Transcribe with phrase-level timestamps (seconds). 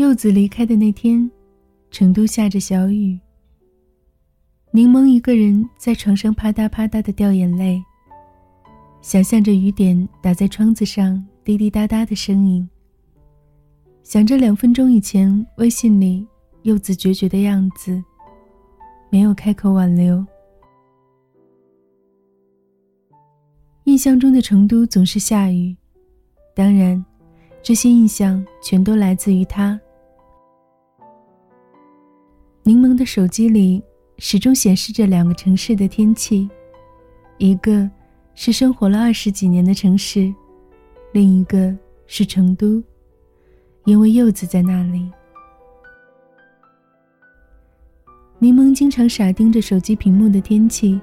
[0.00, 1.30] 柚子离开的那天，
[1.90, 3.20] 成都下着小雨。
[4.70, 7.84] 柠檬一个人在床上啪嗒啪嗒的掉眼泪，
[9.02, 12.66] 想象着雨点打在窗子上滴滴答答的声音，
[14.02, 16.26] 想着两分钟以前微信里
[16.62, 18.02] 柚子决绝的样子，
[19.10, 20.24] 没有开口挽留。
[23.84, 25.76] 印象中的成都总是下雨，
[26.54, 27.04] 当然，
[27.62, 29.78] 这些印象全都来自于他。
[32.62, 33.82] 柠檬的手机里
[34.18, 36.48] 始终显示着两个城市的天气，
[37.38, 37.90] 一个
[38.34, 40.32] 是生活了二十几年的城市，
[41.12, 41.74] 另一个
[42.06, 42.82] 是成都，
[43.84, 45.10] 因为柚子在那里。
[48.38, 51.00] 柠檬经常傻盯着手机屏幕的天气，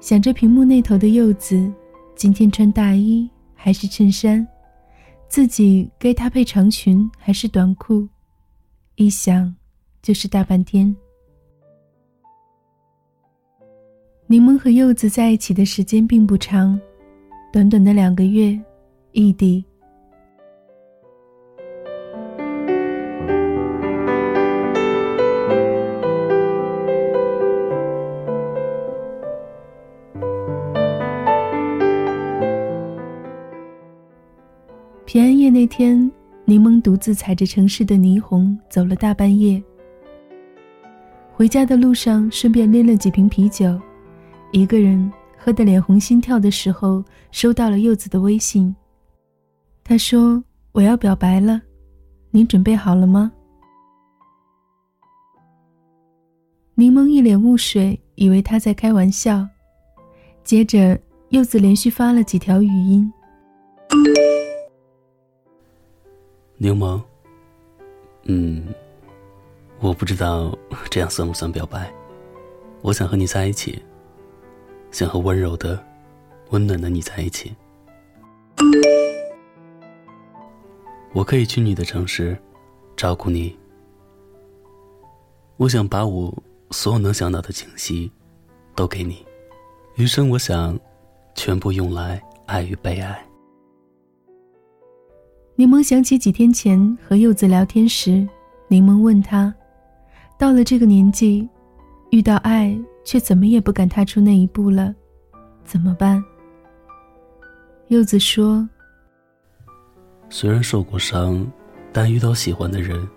[0.00, 1.72] 想着屏幕那头的柚子。
[2.14, 4.46] 今天穿大衣还是衬衫？
[5.28, 8.06] 自己该搭配长裙还是短裤？
[8.96, 9.54] 一想，
[10.02, 10.94] 就是大半天。
[14.26, 16.80] 柠檬和柚子在一起的时间并不长，
[17.52, 18.58] 短短的两个月，
[19.12, 19.64] 异地。
[35.04, 36.10] 平安夜那天，
[36.46, 39.62] 柠檬独自踩着城市的霓虹走了大半夜。
[41.42, 43.76] 回家的路上，顺便拎了几瓶啤酒，
[44.52, 48.72] 一个人喝得脸红心跳的时候，收到了柚子的微信。
[49.82, 51.60] 他说：“我要表白了，
[52.30, 53.32] 你准备好了吗？”
[56.78, 59.44] 柠檬一脸雾水，以为他在开玩笑。
[60.44, 60.96] 接着，
[61.30, 63.12] 柚子连续发了几条语音。
[66.56, 67.02] 柠檬，
[68.26, 68.64] 嗯，
[69.82, 70.56] 我不知道
[70.88, 71.92] 这样算不算表白。
[72.82, 73.82] 我想和你在一起，
[74.92, 75.84] 想和温柔的、
[76.50, 77.54] 温暖的你在一起。
[81.12, 82.38] 我可以去你的城市，
[82.96, 83.54] 照顾你。
[85.56, 86.32] 我想把我
[86.70, 88.10] 所有能想到的惊喜，
[88.74, 89.24] 都给你。
[89.96, 90.78] 余生，我想
[91.34, 93.24] 全部用来爱与被爱。
[95.54, 98.26] 柠檬想起几天前和柚子聊天时，
[98.68, 99.54] 柠檬问他
[100.38, 101.48] ：“到了这个年纪，
[102.10, 104.94] 遇到爱却怎么也不敢踏出那一步了，
[105.64, 106.22] 怎么办？”
[107.88, 108.68] 柚子说
[110.28, 111.46] ：“虽然受过伤，
[111.92, 113.08] 但遇到喜欢的人，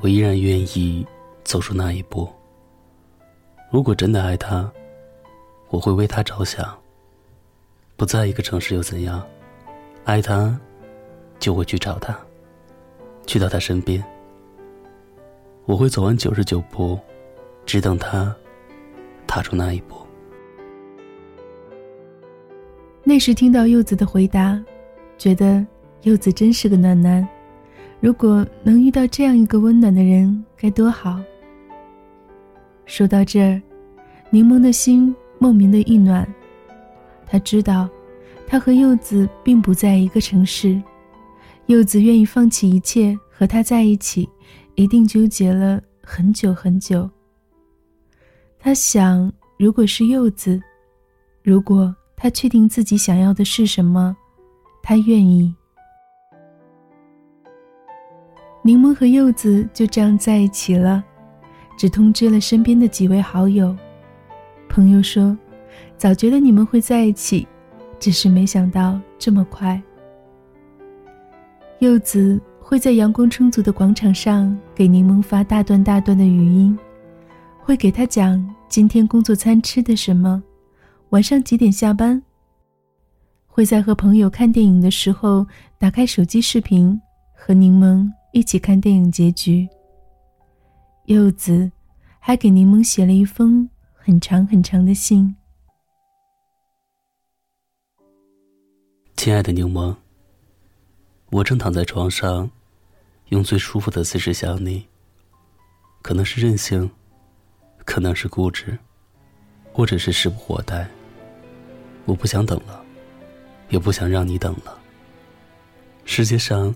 [0.00, 1.06] 我依然愿意
[1.44, 2.28] 走出那一步。
[3.70, 4.70] 如果真的爱他，
[5.68, 6.76] 我会为他着想。
[7.96, 9.22] 不在一个城市又怎样？
[10.04, 10.58] 爱他。”
[11.40, 12.14] 就会去找他，
[13.24, 14.04] 去到他身边。
[15.70, 16.98] 我会走完九十九步，
[17.64, 18.34] 只等他
[19.24, 19.94] 踏出那一步。
[23.04, 24.60] 那时听到柚子的回答，
[25.16, 25.64] 觉得
[26.02, 27.26] 柚子真是个暖男。
[28.00, 31.20] 如果能遇到这样一个温暖的人，该多好。
[32.84, 33.62] 说到这儿，
[34.28, 36.26] 柠檬的心莫名的一暖。
[37.28, 37.88] 他知道，
[38.44, 40.82] 他和柚子并不在一个城市。
[41.66, 44.28] 柚子愿意放弃一切和他在一起，
[44.74, 47.08] 一定纠结了很久很久。
[48.58, 50.60] 他想，如果是柚子，
[51.42, 54.16] 如果他确定自己想要的是什么，
[54.82, 55.54] 他愿意。
[58.62, 61.02] 柠檬和柚子就这样在一起了，
[61.78, 63.74] 只通知了身边的几位好友。
[64.68, 65.36] 朋友说
[65.96, 67.48] ：“早觉得你们会在一起，
[67.98, 69.82] 只是没想到这么快。”
[71.80, 72.38] 柚子
[72.70, 76.78] 会在阳光充足的广场上给柠檬发大段大段的语音，
[77.58, 80.40] 会给他讲今天工作餐吃的什么，
[81.08, 82.22] 晚上几点下班。
[83.48, 85.44] 会在和朋友看电影的时候
[85.78, 86.96] 打开手机视频，
[87.34, 89.68] 和柠檬一起看电影结局。
[91.06, 91.72] 柚子
[92.20, 95.34] 还给柠檬写了一封很长很长的信。
[99.16, 99.92] 亲爱的柠檬。
[101.32, 102.50] 我正躺在床上，
[103.30, 104.86] 用最舒服的姿势想你。
[106.02, 106.90] 可能是任性，
[107.84, 108.78] 可能是固执，
[109.72, 110.88] 或者是时不活待。
[112.06, 112.84] 我不想等了，
[113.68, 114.78] 也不想让你等了。
[116.04, 116.74] 世界上，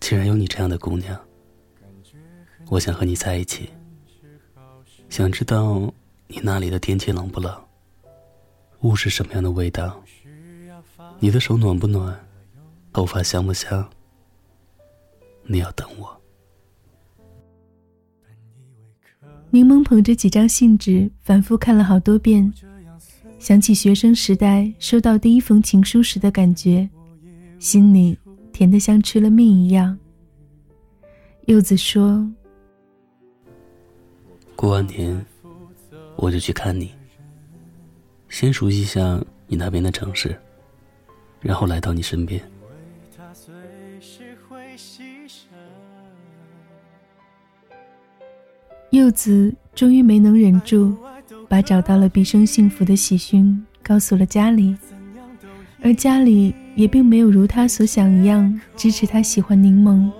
[0.00, 1.20] 竟然有你这样的姑娘。
[2.68, 3.68] 我想和你在一起。
[5.10, 5.92] 想知道
[6.26, 7.54] 你那里的天气冷不冷？
[8.80, 10.02] 雾是什么样的味道？
[11.18, 12.18] 你的手暖不暖？
[12.92, 13.90] 头发香不香？
[15.44, 16.22] 你要等我。
[19.50, 22.50] 柠檬捧着几张信纸反复看了好多遍
[23.38, 26.88] 想起学生时代收到第一封情书时的感觉
[27.58, 28.16] 心里
[28.50, 29.98] 甜的像吃了蜜一样。
[31.46, 32.26] 柚子说
[34.56, 35.24] 过完年
[36.16, 36.90] 我就去看你
[38.28, 40.34] 先熟悉一下你那边的城市
[41.40, 42.51] 然后来到你身边。
[43.34, 43.54] 随
[43.98, 45.46] 时会牺牲
[48.90, 50.94] 柚子终于没能忍住，
[51.48, 54.76] 把找到了毕生幸福的喜讯告诉了家里，
[55.82, 60.10] 而家里也并没有如他所想一样支持他喜欢柠檬。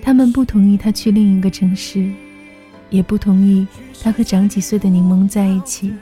[0.00, 2.10] 他们不同意他去另一个城市，
[2.88, 3.66] 也不同意
[4.02, 5.92] 他和长几岁的柠檬在一起。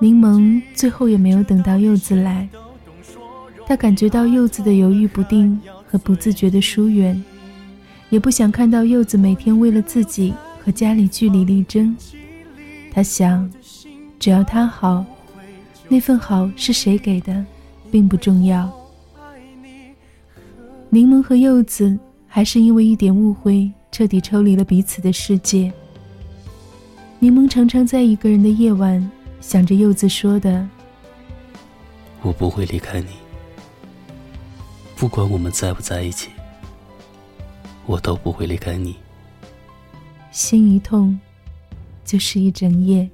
[0.00, 2.48] 柠檬最后也没有等到柚子来，
[3.66, 7.22] 他感觉到柚子的犹豫不定和不自觉的疏远，
[8.10, 11.96] 也不想看到柚子每天为了自己和家里据理力争。
[12.90, 13.50] 他想，
[14.18, 15.04] 只要他好，
[15.88, 17.44] 那份好是谁给的，
[17.90, 18.70] 并不重要。
[20.90, 25.72] 柠檬和柚子还是因为一点误会，彻底抽离了彼此的世界。
[27.18, 29.10] 柠檬常常在一个人的夜晚，
[29.46, 30.66] 想着柚子说的
[32.22, 33.08] ：“我不会离开你，
[34.96, 36.30] 不管我们在不在一起，
[37.84, 38.96] 我都不会离开你。”
[40.32, 41.20] 心一痛，
[42.06, 43.08] 就是一整夜。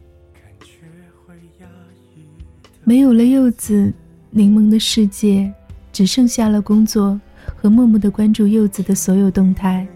[2.84, 3.92] 没有了柚子，
[4.30, 5.52] 柠檬的世界
[5.92, 7.20] 只剩下了工作。
[7.56, 9.86] 和默默的关注柚子的所有动态，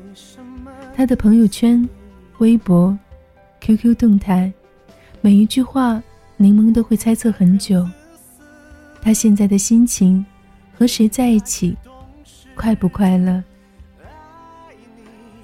[0.95, 1.89] 他的朋友圈、
[2.39, 2.99] 微博、
[3.61, 4.53] QQ 动态，
[5.21, 6.03] 每一句话，
[6.37, 7.87] 柠檬都会猜测很久。
[9.01, 10.25] 他现在的心情，
[10.77, 11.77] 和谁在一起，
[12.55, 13.43] 快不快乐？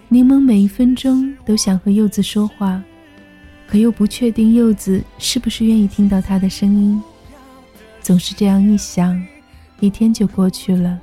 [0.09, 2.83] 柠檬每一分钟都想和柚子说话，
[3.67, 7.01] 可又不确定柚子是不是愿意听到他的声音。
[8.01, 9.23] 总是这样一想，
[9.79, 10.99] 一天就过去了。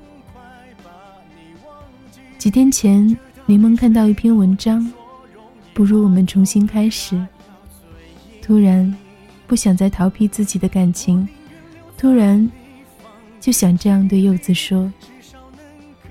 [2.38, 3.08] 几天前，
[3.46, 4.92] 柠檬看到一篇文章，
[5.74, 7.24] 不如我们重新开始。
[8.42, 8.94] 突然，
[9.48, 11.28] 不想再逃避自己的感情，
[11.98, 12.52] 突然，
[13.40, 14.92] 就想这样对柚子说：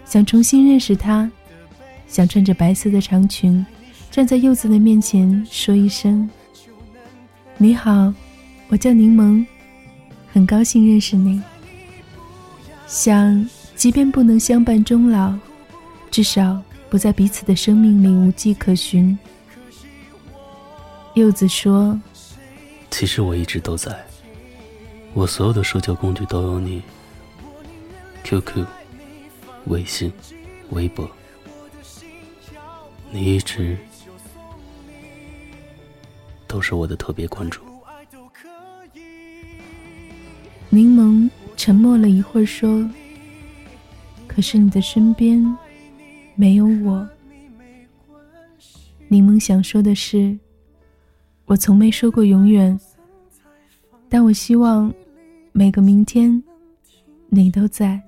[0.07, 1.31] 想重新认识他，
[2.09, 3.65] 想穿着白色的长裙，
[4.11, 6.29] 站在柚子的面前说一声
[7.59, 8.13] ：“你好，
[8.69, 9.45] 我叫柠檬，
[10.33, 11.43] 很高兴认识你。”
[12.89, 15.35] 想，即便不能相伴终老。
[16.09, 19.19] 至少不在彼此的生命里无迹可寻。
[21.15, 22.01] 柚子说
[22.91, 24.05] ：“其实我一直都在，
[25.13, 26.83] 我所有的社交工具都有你
[28.25, 28.65] ，QQ、
[29.67, 30.13] 微信、
[30.71, 31.11] 微博，
[33.11, 33.77] 你一直
[36.47, 37.61] 都是我的特别关注。”
[40.71, 42.89] 柠檬沉默了一会儿说
[44.27, 45.43] ：“可是你的身边……”
[46.39, 47.09] 没有我，
[49.09, 50.39] 柠檬想说的是，
[51.47, 52.79] 我从没说过永远，
[54.09, 54.93] 但我希望
[55.53, 56.43] 每个明天，
[57.29, 58.03] 你都在。